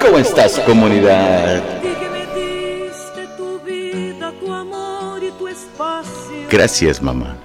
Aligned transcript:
¿Cómo 0.00 0.18
estás, 0.18 0.58
comunidad? 0.60 1.62
Gracias, 6.50 7.02
mamá. 7.02 7.36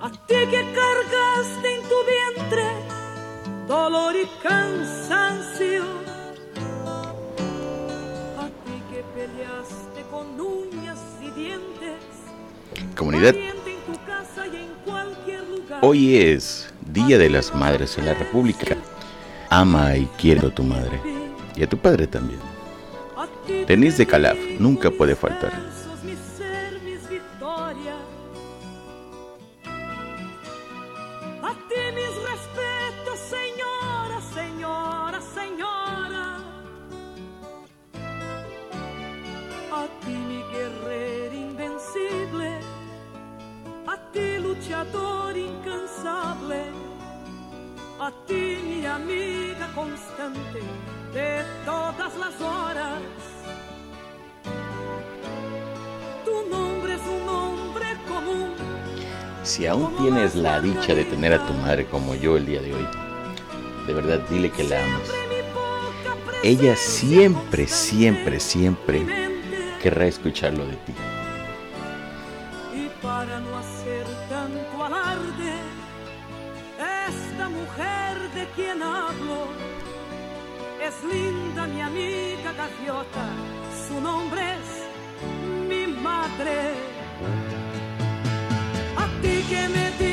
A 0.00 0.10
ti 0.10 0.34
que 0.50 0.64
cargaste 0.72 1.74
en 1.74 1.82
tu 1.82 1.98
vientre 2.06 2.64
dolor 3.66 4.14
y 4.16 4.26
cansancio. 4.42 5.84
A 8.38 8.46
ti 8.64 8.82
que 8.90 9.04
peleaste 9.14 10.02
con 10.10 10.40
uñas 10.40 11.00
y 11.20 11.30
dientes. 11.32 12.00
Comunidad. 12.96 13.34
Hoy 15.82 16.16
es 16.16 16.72
Día 16.80 17.18
de 17.18 17.28
las 17.28 17.54
Madres 17.54 17.98
en 17.98 18.06
la 18.06 18.14
República. 18.14 18.75
Ama 19.58 19.96
y 19.96 20.04
quiero 20.18 20.48
a 20.48 20.50
tu 20.50 20.62
madre. 20.62 21.00
Y 21.56 21.62
a 21.62 21.66
tu 21.66 21.78
padre 21.78 22.06
también. 22.06 22.40
Denise 23.66 23.96
de 23.96 24.06
Calaf 24.06 24.36
nunca 24.58 24.90
puede 24.90 25.16
faltar. 25.16 25.50
a 31.40 32.65
todas 52.06 52.18
las 52.18 52.40
horas. 52.40 53.02
Tu 56.24 56.50
nombre 56.50 56.94
es 56.94 57.00
un 57.00 57.26
nombre 57.26 57.86
común. 58.08 58.54
Si 59.42 59.66
aún 59.66 59.96
tienes 59.96 60.34
la 60.34 60.60
dicha 60.60 60.94
de 60.94 61.04
tener 61.04 61.32
a 61.34 61.46
tu 61.46 61.52
madre 61.54 61.86
como 61.86 62.14
yo 62.14 62.36
el 62.36 62.46
día 62.46 62.60
de 62.60 62.74
hoy, 62.74 62.86
de 63.86 63.94
verdad 63.94 64.20
dile 64.28 64.50
que 64.50 64.64
la 64.64 64.82
amas. 64.84 65.10
Ella 66.42 66.76
siempre, 66.76 67.66
siempre, 67.66 68.40
siempre 68.40 69.06
querrá 69.82 70.06
escucharlo 70.06 70.64
de 70.66 70.76
ti. 70.76 70.94
Y 72.74 72.88
para 73.02 73.40
no 73.40 73.58
hacer 73.58 74.06
tanto 74.28 74.84
alarde, 74.84 75.54
esta 77.08 77.48
mujer 77.48 78.30
de 78.34 78.46
quien 78.54 78.82
hablo 78.82 79.48
es 80.88 81.02
linda 81.02 81.66
mi 81.66 81.80
amiga 81.80 82.52
gaviota, 82.52 83.26
su 83.88 84.00
nombre 84.00 84.40
es 84.54 84.68
mi 85.68 85.86
madre. 85.86 86.74
A 88.96 89.06
ti 89.20 89.44
que 89.50 89.68
me 89.68 90.05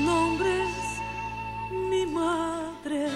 nombre 0.00 0.62
es 0.62 1.70
mi 1.70 2.06
madre. 2.06 3.08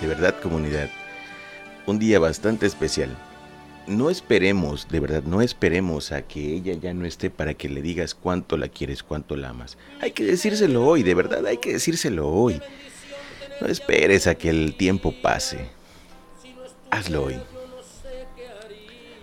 De 0.00 0.06
verdad, 0.06 0.40
comunidad, 0.40 0.90
un 1.86 1.98
día 1.98 2.18
bastante 2.18 2.66
especial. 2.66 3.16
No 3.86 4.10
esperemos, 4.10 4.88
de 4.88 4.98
verdad, 4.98 5.22
no 5.22 5.42
esperemos 5.42 6.10
a 6.10 6.22
que 6.22 6.54
ella 6.54 6.74
ya 6.74 6.92
no 6.92 7.06
esté 7.06 7.30
para 7.30 7.54
que 7.54 7.68
le 7.68 7.82
digas 7.82 8.14
cuánto 8.14 8.56
la 8.56 8.68
quieres, 8.68 9.02
cuánto 9.02 9.36
la 9.36 9.50
amas. 9.50 9.78
Hay 10.00 10.10
que 10.10 10.24
decírselo 10.24 10.84
hoy, 10.84 11.02
de 11.02 11.14
verdad, 11.14 11.46
hay 11.46 11.58
que 11.58 11.74
decírselo 11.74 12.28
hoy. 12.28 12.60
No 13.60 13.68
esperes 13.68 14.26
a 14.26 14.34
que 14.34 14.50
el 14.50 14.76
tiempo 14.76 15.14
pase. 15.22 15.70
Hazlo 16.90 17.24
hoy. 17.24 17.38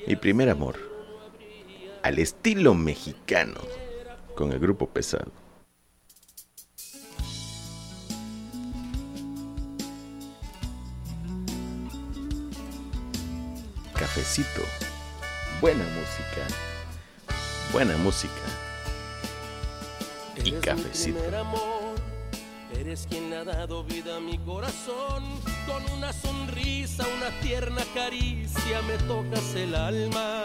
Mi 0.07 0.15
primer 0.15 0.49
amor. 0.49 0.92
Al 2.03 2.19
estilo 2.19 2.73
mexicano. 2.73 3.61
Con 4.35 4.51
el 4.51 4.59
grupo 4.59 4.89
pesado. 4.89 5.31
Cafecito. 13.93 14.63
Buena 15.61 15.85
música. 15.85 16.45
Buena 17.71 17.95
música. 17.95 18.33
Y 20.43 20.51
cafecito. 20.51 21.19
Eres 22.77 23.07
quien 23.09 23.31
ha 23.31 23.45
dado 23.45 23.85
vida 23.85 24.17
a 24.17 24.19
mi 24.19 24.37
corazón. 24.39 25.23
Con 25.65 25.89
una 25.97 26.11
sonrisa, 26.11 27.05
una 27.17 27.29
tierna 27.39 27.81
caricia, 27.93 28.81
me 28.81 28.97
tocas 29.07 29.55
el 29.55 29.73
alma. 29.73 30.42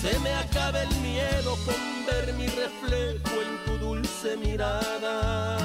Se 0.00 0.16
me 0.20 0.32
acaba 0.32 0.82
el 0.82 0.94
miedo 1.00 1.56
con 1.66 1.74
ver 2.06 2.32
mi 2.34 2.46
reflejo 2.46 3.42
en 3.42 3.64
tu 3.64 3.84
dulce 3.84 4.36
mirada. 4.36 5.58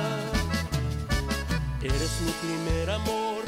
Eres 1.82 2.22
mi 2.22 2.32
primer 2.42 2.90
amor, 2.90 3.44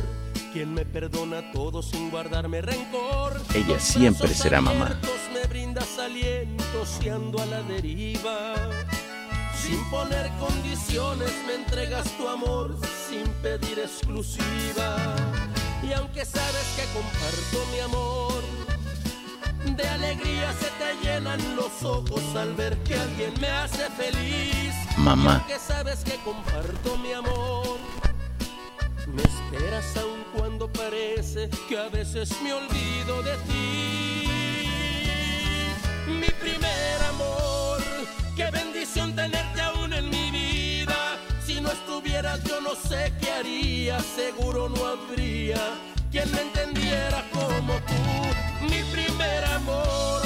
quien 0.53 0.73
me 0.73 0.85
perdona 0.85 1.51
todo 1.51 1.81
sin 1.81 2.11
guardarme 2.11 2.61
rencor. 2.61 3.41
Ella 3.55 3.79
siempre 3.79 4.33
será 4.33 4.61
mamá. 4.61 4.99
Me 5.33 5.47
brindas 5.47 5.97
aliento, 5.97 6.85
si 6.85 7.09
ando 7.09 7.41
a 7.41 7.45
la 7.47 7.63
deriva. 7.63 8.53
Sin 9.59 9.83
poner 9.89 10.29
condiciones 10.39 11.31
me 11.47 11.55
entregas 11.55 12.05
tu 12.17 12.27
amor 12.27 12.77
sin 13.09 13.27
pedir 13.41 13.79
exclusiva. 13.79 15.15
Y 15.81 15.93
aunque 15.93 16.23
sabes 16.25 16.67
que 16.75 16.83
comparto 16.93 17.71
mi 17.73 17.79
amor, 17.79 18.43
de 19.73 19.87
alegría 19.87 20.53
se 20.53 20.69
te 20.77 20.95
llenan 21.03 21.39
los 21.55 21.83
ojos 21.83 22.21
al 22.35 22.53
ver 22.53 22.77
que 22.83 22.95
alguien 22.95 23.33
me 23.41 23.49
hace 23.49 23.89
feliz. 23.91 24.75
Mamá. 24.97 25.37
Aunque 25.37 25.57
sabes 25.57 26.03
que 26.03 26.15
comparto 26.17 26.97
mi 26.97 27.13
amor, 27.13 27.79
me 29.07 29.23
esperas 29.23 29.97
aun 29.97 30.23
cuando 30.35 30.71
parece 30.71 31.49
que 31.67 31.79
a 31.79 31.89
veces 31.89 32.29
me 32.43 32.53
olvido 32.53 33.23
de 33.23 33.35
ti. 33.47 34.27
Mi 36.07 36.29
primer 36.39 37.01
amor, 37.09 37.81
qué 38.35 38.51
bendición 38.51 39.15
tenerte 39.15 39.61
aún 39.61 39.91
en 39.93 40.09
mi 40.09 40.29
vida. 40.29 41.17
Si 41.43 41.59
no 41.59 41.71
estuvieras 41.71 42.43
yo 42.43 42.61
no 42.61 42.75
sé 42.75 43.11
qué 43.19 43.31
haría, 43.31 43.99
seguro 43.99 44.69
no 44.69 44.85
habría 44.85 45.59
quien 46.11 46.31
me 46.31 46.41
entendiera 46.41 47.25
como 47.33 47.73
tú. 47.79 48.24
Mi 48.69 48.81
primer 48.91 49.45
amor, 49.45 50.21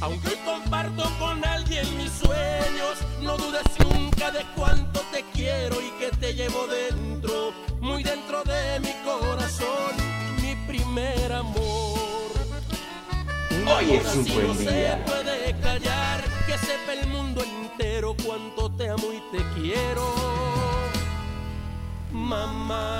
aunque 0.00 0.28
hoy 0.28 0.36
comparto 0.44 1.04
con 1.18 1.44
alguien 1.44 1.84
mis 1.96 2.12
sueños, 2.12 2.98
no 3.22 3.36
dudes 3.36 3.64
nunca 3.78 4.30
de 4.30 4.44
cuánto 4.56 5.00
te 5.12 5.24
quiero 5.32 5.76
y 5.80 5.90
que 5.98 6.10
te 6.16 6.34
llevo 6.34 6.66
dentro, 6.66 7.52
muy 7.80 8.02
dentro 8.02 8.42
de 8.44 8.80
mi 8.80 8.92
corazón, 9.04 9.96
mi 10.40 10.54
primer 10.66 11.32
amor. 11.32 11.98
Hoy 13.66 13.94
es 13.94 14.14
un 14.14 14.24
buen 14.24 14.46
no 14.48 14.54
día. 14.54 14.96
se 15.04 15.10
puede 15.10 15.60
callar, 15.60 16.24
que 16.46 16.58
sepa 16.58 16.92
el 16.92 17.06
mundo 17.08 17.42
entero 17.42 18.14
cuánto 18.24 18.70
te 18.70 18.88
amo 18.88 19.06
y 19.12 19.36
te 19.36 19.44
quiero, 19.60 20.14
mamá. 22.12 22.99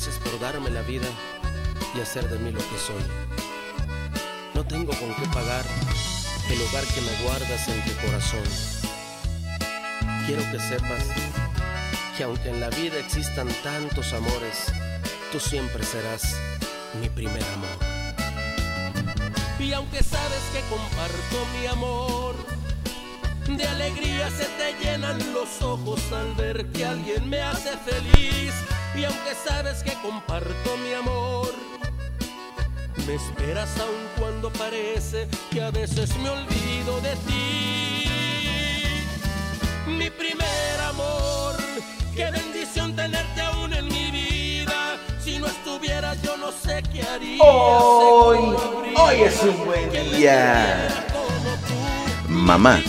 Gracias 0.00 0.18
por 0.18 0.38
darme 0.38 0.70
la 0.70 0.82
vida 0.82 1.08
y 1.92 2.00
hacer 2.00 2.30
de 2.30 2.38
mí 2.38 2.52
lo 2.52 2.60
que 2.60 2.78
soy. 2.78 3.02
No 4.54 4.64
tengo 4.64 4.92
con 4.92 5.12
qué 5.16 5.26
pagar 5.34 5.64
el 6.48 6.62
hogar 6.62 6.84
que 6.84 7.00
me 7.00 7.24
guardas 7.24 7.66
en 7.66 7.82
tu 7.82 8.06
corazón. 8.06 8.44
Quiero 10.24 10.42
que 10.52 10.60
sepas 10.60 11.02
que 12.16 12.22
aunque 12.22 12.48
en 12.48 12.60
la 12.60 12.70
vida 12.70 12.96
existan 13.00 13.48
tantos 13.64 14.12
amores, 14.12 14.72
tú 15.32 15.40
siempre 15.40 15.82
serás 15.82 16.36
mi 17.00 17.08
primer 17.08 17.42
amor. 17.42 17.78
Y 19.58 19.72
aunque 19.72 20.04
sabes 20.04 20.42
que 20.52 20.60
comparto 20.70 21.44
mi 21.58 21.66
amor, 21.66 22.36
de 23.58 23.66
alegría 23.66 24.30
se 24.30 24.44
te 24.44 24.72
llenan 24.80 25.18
los 25.34 25.60
ojos 25.62 26.00
al 26.12 26.32
ver 26.34 26.64
que 26.66 26.84
alguien 26.86 27.28
me 27.28 27.40
hace 27.40 27.76
feliz. 27.78 28.54
Y 28.94 29.04
aunque 29.04 29.34
sabes 29.44 29.82
que 29.82 29.92
comparto 29.94 30.76
mi 30.84 30.94
amor, 30.94 31.52
me 33.04 33.14
esperas 33.16 33.68
aun 33.80 34.08
cuando 34.18 34.50
parece 34.52 35.26
que 35.50 35.60
a 35.60 35.70
veces 35.72 36.16
me 36.18 36.30
olvido 36.30 37.00
de 37.00 37.16
ti. 37.26 38.04
Mi 39.88 40.08
primer 40.08 40.80
amor, 40.88 41.56
qué 42.14 42.30
bendición 42.30 42.94
tenerte 42.94 43.40
aún 43.40 43.72
en 43.74 43.88
mi 43.88 44.10
vida. 44.12 44.96
Si 45.20 45.38
no 45.38 45.48
estuvieras 45.48 46.22
yo 46.22 46.36
no 46.36 46.52
sé 46.52 46.80
qué 46.92 47.02
haría. 47.02 47.42
Hoy, 47.42 48.56
hoy 48.96 49.22
es 49.22 49.42
un 49.42 49.64
buen 49.64 49.90
día. 50.12 51.04
Mamá. 52.28 52.80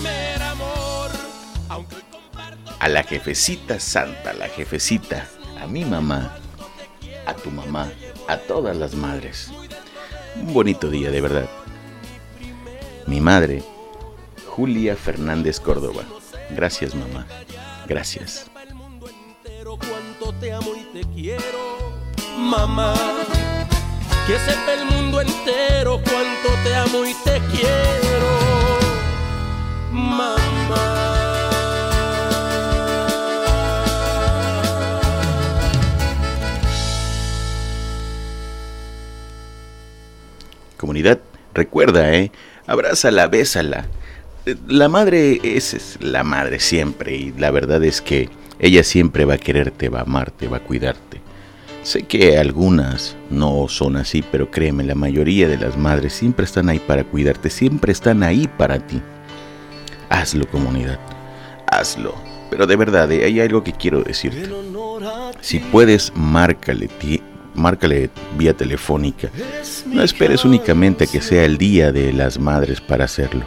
A 2.79 2.87
la 2.87 3.03
jefecita 3.03 3.79
santa, 3.79 4.33
la 4.33 4.47
jefecita, 4.47 5.27
a 5.61 5.67
mi 5.67 5.83
mamá, 5.83 6.37
a 7.25 7.33
tu 7.33 7.51
mamá, 7.51 7.91
a 8.27 8.37
todas 8.37 8.77
las 8.77 8.95
madres. 8.95 9.51
Un 10.35 10.53
bonito 10.53 10.89
día, 10.89 11.11
de 11.11 11.19
verdad. 11.19 11.49
Mi 13.05 13.19
madre, 13.19 13.63
Julia 14.47 14.95
Fernández 14.95 15.59
Córdoba. 15.59 16.03
Gracias, 16.51 16.95
mamá. 16.95 17.25
Gracias. 17.87 18.49
Cuánto 19.63 20.33
te 20.39 20.53
amo 20.53 20.71
y 20.75 20.83
te 20.93 21.07
quiero, 21.13 21.93
mamá. 22.37 22.93
Que 24.25 24.37
sepa 24.39 24.73
el 24.73 24.85
mundo 24.85 25.21
entero 25.21 25.99
cuánto 26.03 26.49
te 26.63 26.75
amo 26.75 27.05
y 27.05 27.13
te 27.23 27.41
quiero, 27.51 28.79
mamá. 29.91 30.98
Comunidad, 40.79 41.19
recuerda, 41.53 42.13
¿eh? 42.15 42.31
Abrázala, 42.65 43.27
bésala. 43.27 43.85
La 44.65 44.87
madre 44.87 45.41
es, 45.43 45.73
es 45.73 45.97
la 45.99 46.23
madre 46.23 46.61
siempre 46.61 47.17
y 47.17 47.33
la 47.37 47.51
verdad 47.51 47.83
es 47.83 48.01
que 48.01 48.29
ella 48.59 48.83
siempre 48.85 49.25
va 49.25 49.33
a 49.33 49.37
quererte, 49.37 49.89
va 49.89 49.99
a 49.99 50.03
amarte, 50.03 50.47
va 50.47 50.57
a 50.57 50.63
cuidarte. 50.63 51.19
Sé 51.83 52.03
que 52.03 52.37
algunas 52.37 53.17
no 53.29 53.67
son 53.67 53.97
así, 53.97 54.23
pero 54.31 54.49
créeme, 54.49 54.85
la 54.85 54.95
mayoría 54.95 55.49
de 55.49 55.57
las 55.57 55.77
madres 55.77 56.13
siempre 56.13 56.45
están 56.45 56.69
ahí 56.69 56.79
para 56.79 57.03
cuidarte, 57.03 57.49
siempre 57.49 57.91
están 57.91 58.23
ahí 58.23 58.47
para 58.57 58.79
ti. 58.79 59.01
Hazlo, 60.09 60.47
comunidad, 60.47 60.97
hazlo. 61.67 62.15
Pero 62.49 62.65
de 62.65 62.75
verdad, 62.77 63.11
eh, 63.11 63.25
hay 63.25 63.41
algo 63.41 63.63
que 63.63 63.73
quiero 63.73 64.01
decirte. 64.01 64.49
Si 65.41 65.59
puedes, 65.59 66.11
márcale, 66.15 66.87
ti- 66.87 67.21
márcale 67.59 68.09
vía 68.37 68.55
telefónica. 68.55 69.29
No 69.85 70.01
esperes 70.01 70.45
únicamente 70.45 71.05
que 71.05 71.21
sea 71.21 71.45
el 71.45 71.57
día 71.57 71.91
de 71.91 72.11
las 72.13 72.39
madres 72.39 72.81
para 72.81 73.05
hacerlo. 73.05 73.45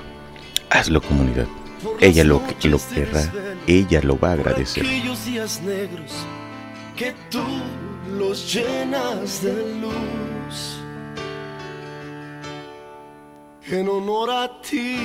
Hazlo, 0.71 1.01
comunidad. 1.01 1.47
Ella 2.01 2.25
lo, 2.25 2.43
lo 2.65 2.79
querrá, 2.95 3.33
ella 3.67 4.01
lo 4.03 4.19
va 4.19 4.31
a 4.31 4.33
agradecer. 4.33 4.85
Días 4.85 5.63
negros 5.63 6.13
que 6.97 7.15
tú 7.31 7.45
los 8.19 8.53
llenas 8.53 9.43
de 9.43 9.53
luz. 9.81 10.79
En 13.69 13.89
honor 13.89 14.31
a 14.31 14.61
ti, 14.61 14.97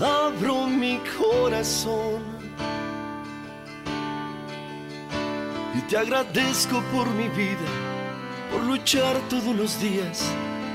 abro 0.00 0.66
mi 0.66 1.00
corazón 1.18 2.39
y 5.80 5.82
te 5.88 5.96
agradezco 5.96 6.82
por 6.92 7.08
mi 7.10 7.28
vida, 7.28 7.68
por 8.50 8.62
luchar 8.64 9.16
todos 9.28 9.54
los 9.56 9.80
días 9.80 10.30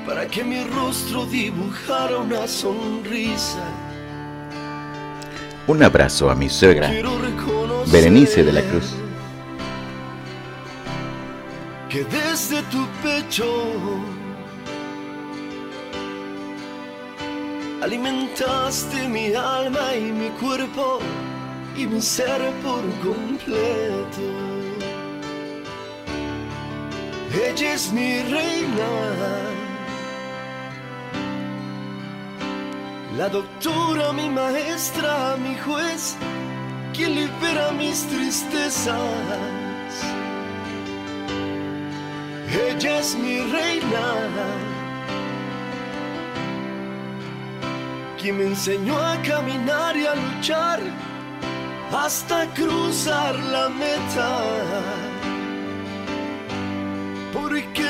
para 0.06 0.28
que 0.28 0.44
mi 0.44 0.64
rostro 0.64 1.26
dibujara 1.26 2.18
una 2.18 2.48
sonrisa. 2.48 3.64
Un 5.68 5.84
abrazo 5.84 6.30
a 6.30 6.36
mi 6.36 6.50
suegra, 6.50 6.92
Berenice 7.92 8.44
de 8.44 8.54
la 8.54 8.62
Cruz. 8.62 8.94
Que 11.90 12.04
desde 12.04 12.62
tu 12.64 12.86
pecho 13.04 13.46
alimentaste 17.82 19.08
mi 19.08 19.34
alma 19.34 19.96
y 19.96 20.12
mi 20.12 20.30
cuerpo 20.30 21.00
y 21.78 21.88
mi 21.88 22.02
ser 22.02 22.42
por 22.64 22.84
completo. 23.04 24.65
Ella 27.36 27.74
es 27.74 27.92
mi 27.92 28.22
reina. 28.22 28.88
La 33.18 33.28
doctora, 33.28 34.14
mi 34.14 34.30
maestra, 34.30 35.36
mi 35.38 35.56
juez, 35.56 36.16
quien 36.94 37.16
libera 37.16 37.72
mis 37.72 38.06
tristezas. 38.08 38.96
Ella 42.50 43.00
es 43.00 43.16
mi 43.16 43.40
reina, 43.40 44.08
quien 48.18 48.38
me 48.38 48.46
enseñó 48.46 48.98
a 48.98 49.22
caminar 49.24 49.98
y 49.98 50.06
a 50.06 50.16
luchar 50.16 50.80
hasta 51.92 52.48
cruzar 52.54 53.36
la 53.36 53.68
meta. 53.68 55.05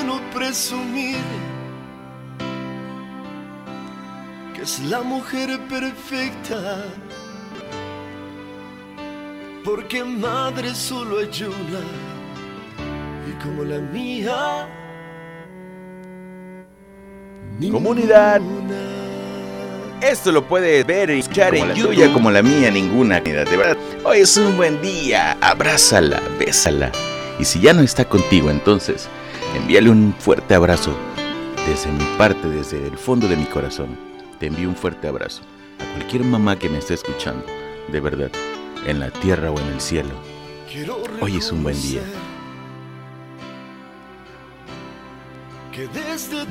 ¿Por 0.05 0.19
qué 0.19 0.21
no 0.21 0.31
presumir? 0.31 1.17
que 4.53 4.62
es 4.62 4.79
la 4.81 5.01
mujer 5.01 5.59
perfecta. 5.67 6.85
Porque 9.63 10.03
madre 10.03 10.75
solo 10.75 11.17
hay 11.19 11.43
una, 11.43 11.81
y 13.27 13.43
como 13.43 13.63
la 13.63 13.79
mía, 13.79 14.67
Comunidad. 17.71 18.39
ninguna. 18.39 18.75
Esto 20.01 20.31
lo 20.31 20.47
puedes 20.47 20.85
ver 20.85 21.09
y 21.09 21.19
escuchar 21.19 21.57
Como 21.57 21.71
en 21.71 21.81
tuya, 21.81 22.13
como 22.13 22.29
la 22.29 22.43
mía, 22.43 22.69
ninguna. 22.69 23.19
comunidad, 23.21 23.50
De 23.50 23.57
verdad, 23.57 23.77
hoy 24.03 24.19
es 24.19 24.38
un 24.38 24.55
buen 24.55 24.79
día. 24.81 25.35
Abrázala, 25.41 26.21
bésala. 26.38 26.91
Y 27.39 27.45
si 27.45 27.59
ya 27.59 27.74
no 27.74 27.81
está 27.81 28.05
contigo, 28.05 28.51
entonces 28.51 29.09
envíale 29.55 29.89
un 29.89 30.13
fuerte 30.19 30.53
abrazo. 30.53 30.93
Desde 31.67 31.91
mi 31.91 32.03
parte, 32.17 32.47
desde 32.47 32.88
el 32.88 32.97
fondo 32.97 33.27
de 33.27 33.35
mi 33.35 33.45
corazón, 33.45 33.97
te 34.39 34.47
envío 34.47 34.69
un 34.69 34.75
fuerte 34.75 35.07
abrazo. 35.07 35.41
A 35.79 35.97
cualquier 35.97 36.24
mamá 36.24 36.57
que 36.57 36.69
me 36.69 36.77
esté 36.77 36.93
escuchando, 36.93 37.45
de 37.88 38.00
verdad, 38.00 38.31
en 38.85 39.00
la 39.00 39.09
tierra 39.12 39.51
o 39.51 39.59
en 39.59 39.67
el 39.67 39.81
cielo. 39.81 40.12
Hoy 41.21 41.38
es 41.38 41.51
un 41.51 41.63
buen 41.63 41.81
día. 41.81 42.01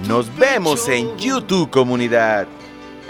Nos 0.09 0.35
vemos 0.37 0.89
en 0.89 1.17
YouTube, 1.17 1.71
comunidad. 1.71 2.47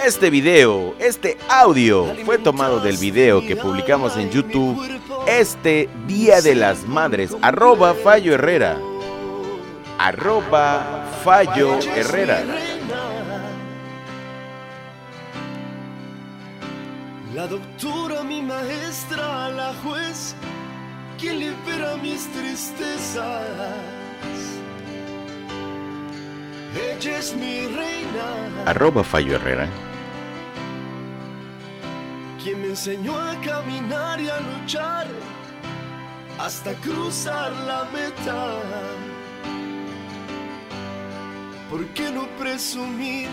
Este 0.04 0.28
video, 0.28 0.94
este 0.98 1.38
audio 1.48 2.14
fue 2.24 2.38
tomado 2.38 2.80
del 2.80 2.96
video 2.96 3.40
que 3.40 3.56
publicamos 3.56 4.16
en 4.16 4.30
YouTube 4.30 4.80
este 5.26 5.88
Día 6.06 6.40
de 6.40 6.54
las 6.54 6.86
Madres, 6.86 7.34
arroba 7.40 7.94
Fallo 7.94 8.34
Herrera, 8.34 8.76
arroba 9.98 11.04
Fallo 11.22 11.78
Herrera. 11.94 12.42
La 17.34 17.46
doctora, 17.46 18.22
mi 18.22 18.42
maestra, 18.42 19.48
la 19.48 19.72
juez, 19.82 20.34
quien 21.18 21.40
libera 21.40 21.96
mis 21.96 22.28
tristezas. 22.32 23.42
Ella 26.76 27.18
es 27.18 27.34
mi 27.34 27.66
reina, 27.66 28.64
Arroba 28.66 29.02
Fallo 29.04 29.36
Herrera. 29.36 29.68
quien 32.42 32.60
me 32.60 32.68
enseñó 32.68 33.18
a 33.18 33.40
caminar 33.40 34.20
y 34.20 34.28
a 34.28 34.38
luchar 34.38 35.06
hasta 36.38 36.74
cruzar 36.74 37.52
la 37.66 37.84
meta. 37.90 39.13
¿Por 41.74 41.86
qué 41.86 42.08
no 42.08 42.28
presumir 42.38 43.26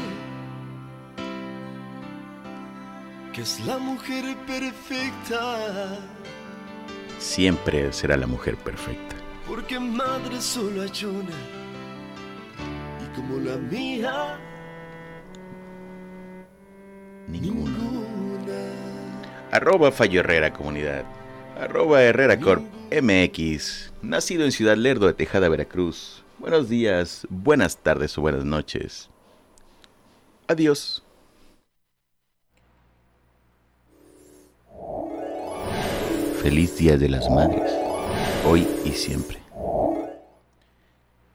que 3.34 3.42
es 3.44 3.60
la 3.68 3.78
mujer 3.78 4.36
perfecta? 4.48 6.00
Siempre 7.20 7.94
será 7.94 8.18
la 8.18 8.26
mujer 8.26 8.58
perfecta. 8.58 9.16
Porque 9.48 9.80
madre 9.80 10.42
solo 10.42 10.82
hay 10.82 11.06
una 11.06 11.38
y 13.00 13.16
como 13.16 13.38
la 13.38 13.58
mía 13.58 14.40
Ninguna. 17.28 17.78
ninguna. 17.78 18.60
Arroba 19.52 19.92
Fallo 19.92 20.22
Herrera 20.22 20.52
Comunidad. 20.52 21.06
Arroba 21.60 22.02
Herrera 22.02 22.40
Corp 22.40 22.64
MX. 22.92 23.94
Nacido 24.02 24.46
en 24.46 24.52
Ciudad 24.52 24.78
Lerdo 24.78 25.06
de 25.06 25.14
Tejada, 25.14 25.48
Veracruz. 25.48 26.24
Buenos 26.42 26.70
días, 26.70 27.28
buenas 27.30 27.78
tardes 27.78 28.18
o 28.18 28.22
buenas 28.22 28.44
noches. 28.44 29.12
Adiós. 30.48 31.04
Feliz 36.42 36.76
Día 36.78 36.98
de 36.98 37.10
las 37.10 37.30
Madres. 37.30 37.72
Hoy 38.44 38.68
y 38.84 38.90
siempre. 38.90 39.38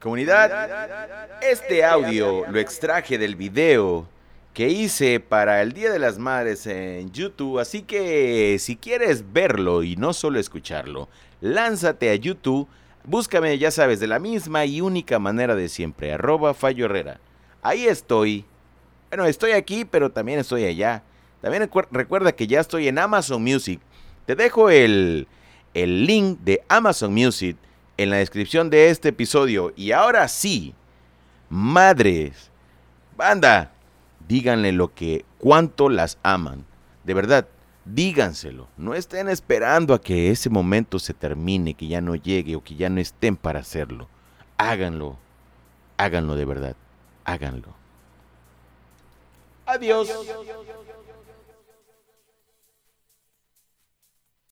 Comunidad, 0.01 1.39
este 1.41 1.85
audio 1.85 2.45
lo 2.45 2.59
extraje 2.59 3.17
del 3.17 3.37
video 3.37 4.09
que 4.53 4.67
hice 4.67 5.21
para 5.21 5.61
el 5.61 5.71
Día 5.71 5.89
de 5.89 5.99
las 5.99 6.17
Madres 6.17 6.67
en 6.67 7.13
YouTube, 7.13 7.59
así 7.59 7.83
que 7.83 8.57
si 8.59 8.75
quieres 8.75 9.31
verlo 9.31 9.83
y 9.83 9.95
no 9.95 10.11
solo 10.11 10.37
escucharlo, 10.37 11.07
lánzate 11.39 12.09
a 12.09 12.15
YouTube, 12.15 12.67
búscame, 13.07 13.57
ya 13.57 13.71
sabes, 13.71 13.99
de 13.99 14.05
la 14.05 14.19
misma 14.19 14.65
y 14.65 14.81
única 14.81 15.17
manera 15.17 15.55
de 15.55 15.69
siempre, 15.69 16.13
arroba 16.13 16.53
Fallo 16.53 16.85
Herrera. 16.85 17.19
Ahí 17.63 17.87
estoy. 17.87 18.45
Bueno, 19.09 19.25
estoy 19.25 19.51
aquí, 19.53 19.85
pero 19.85 20.11
también 20.11 20.37
estoy 20.39 20.65
allá. 20.65 21.01
También 21.41 21.63
recuer- 21.63 21.87
recuerda 21.91 22.33
que 22.33 22.45
ya 22.45 22.59
estoy 22.59 22.87
en 22.87 22.99
Amazon 22.99 23.41
Music. 23.41 23.79
Te 24.25 24.35
dejo 24.35 24.69
el, 24.69 25.27
el 25.73 26.05
link 26.05 26.39
de 26.41 26.61
Amazon 26.67 27.13
Music 27.13 27.57
en 27.95 28.09
la 28.09 28.17
descripción 28.17 28.69
de 28.69 28.89
este 28.89 29.09
episodio. 29.09 29.71
Y 29.75 29.91
ahora 29.93 30.27
sí, 30.27 30.75
madres, 31.49 32.51
banda, 33.15 33.71
díganle 34.27 34.71
lo 34.73 34.93
que, 34.93 35.25
cuánto 35.37 35.89
las 35.89 36.17
aman. 36.23 36.65
De 37.03 37.13
verdad, 37.13 37.47
díganselo. 37.93 38.67
No 38.77 38.93
estén 38.93 39.29
esperando 39.29 39.93
a 39.93 40.01
que 40.01 40.29
ese 40.29 40.49
momento 40.49 40.99
se 40.99 41.13
termine, 41.13 41.73
que 41.73 41.87
ya 41.87 42.01
no 42.01 42.15
llegue 42.15 42.55
o 42.55 42.63
que 42.63 42.75
ya 42.75 42.89
no 42.89 42.99
estén 42.99 43.35
para 43.35 43.59
hacerlo. 43.59 44.07
Háganlo. 44.57 45.17
Háganlo 45.97 46.35
de 46.35 46.45
verdad. 46.45 46.75
Háganlo. 47.25 47.73
Adiós. 49.65 50.09